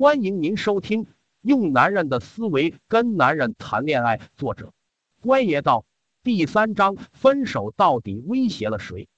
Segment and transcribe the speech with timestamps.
[0.00, 1.04] 欢迎您收听
[1.42, 4.72] 《用男人的思维跟男人谈恋爱》，作者
[5.20, 5.84] 关爷道
[6.22, 9.10] 第三章：分手到底威胁了谁？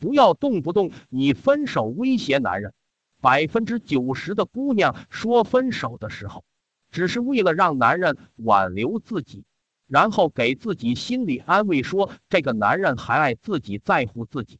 [0.00, 2.74] 不要动不动以分手威胁男人。
[3.20, 6.42] 百分之九十的姑娘说分手的时候，
[6.90, 9.44] 只是为了让男人挽留自己，
[9.86, 14.58] 然后给自己心理安慰，说这个男人还爱自己，在乎自己。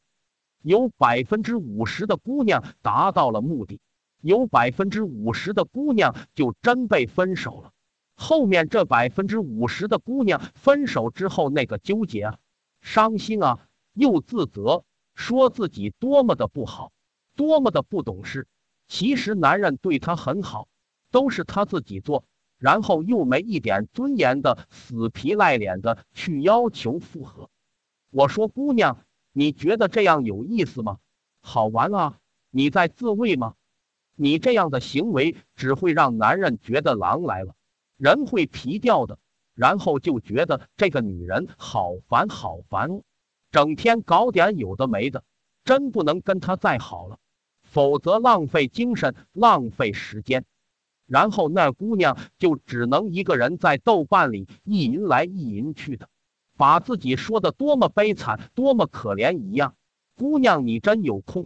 [0.61, 3.81] 有百分之五十的姑娘达到了目的。
[4.21, 7.71] 有百分之五十的姑娘就真被分手了，
[8.15, 12.37] 后面这百分之五十的姑娘分手之后那个纠结啊、
[12.81, 13.59] 伤心啊，
[13.93, 14.83] 又自责，
[15.13, 16.91] 说自己多么的不好，
[17.35, 18.47] 多么的不懂事。
[18.87, 20.67] 其实男人对她很好，
[21.11, 22.23] 都是她自己做，
[22.57, 27.49] 然后又没一点尊严的死皮赖脸的去要求复合。
[28.09, 30.97] 我说姑娘，你觉得这样有意思吗？
[31.41, 32.17] 好玩啊？
[32.49, 33.55] 你在自慰吗？
[34.19, 37.53] 你这样的行为只会让男人觉得狼来了，
[37.97, 39.19] 人会皮掉的，
[39.53, 43.03] 然后就觉得这个女人好烦好烦，
[43.51, 45.23] 整天搞点有的没的，
[45.63, 47.19] 真不能跟她再好了，
[47.61, 50.45] 否则浪费精神，浪费时间。
[51.05, 56.09] 然后那姑娘就只能一个人在豆瓣里意淫来意淫去的，
[56.57, 59.75] 把自己说的多么悲惨，多么可怜一样。
[60.15, 61.45] 姑娘，你真有空，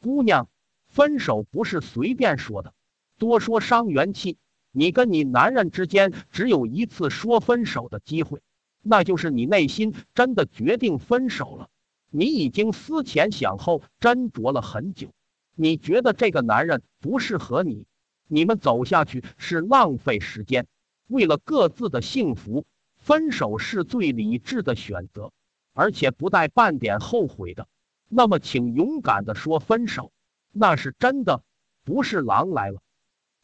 [0.00, 0.48] 姑娘。
[0.96, 2.72] 分手不是随便说的，
[3.18, 4.38] 多说伤元气。
[4.72, 8.40] 你跟你男人之间只有一次说分手的机会，
[8.82, 11.68] 那就是你内心真的决定分手了。
[12.10, 15.12] 你已经思前想后，斟酌了很久，
[15.54, 17.84] 你觉得这个男人不适合你，
[18.26, 20.66] 你们走下去是浪费时间。
[21.08, 22.64] 为了各自的幸福，
[22.96, 25.30] 分手是最理智的选择，
[25.74, 27.68] 而且不带半点后悔的。
[28.08, 30.10] 那么，请勇敢的说分手。
[30.58, 31.42] 那是真的，
[31.84, 32.80] 不是狼来了。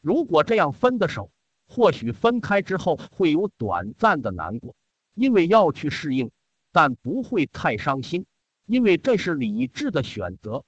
[0.00, 1.30] 如果这样分的手，
[1.68, 4.74] 或许分开之后会有短暂的难过，
[5.14, 6.30] 因为要去适应，
[6.72, 8.24] 但不会太伤心，
[8.64, 10.64] 因为这是理智的选择。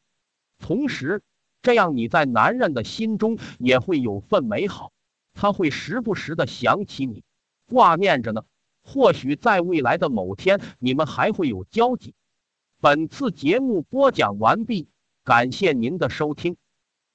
[0.59, 1.23] 同时，
[1.63, 4.93] 这样你在男人的心中也会有份美好，
[5.33, 7.25] 他会时不时的想起你，
[7.67, 8.45] 挂念着呢。
[8.83, 12.15] 或许在未来的某天，你们还会有交集。
[12.83, 14.89] 本次节目播讲完毕。
[15.25, 16.57] 感谢您的收听。